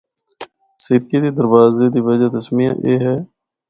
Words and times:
سرکی 0.83 1.17
دے 1.23 1.29
دروازے 1.37 1.85
دی 1.93 1.99
وجہ 2.07 2.27
تسمیہ 2.35 2.71
اے 2.85 2.93
ہے۔ 3.03 3.15